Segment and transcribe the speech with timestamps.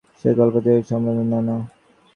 [0.19, 1.55] সেই কল্পনাতেই ওর সান্ত্বনা।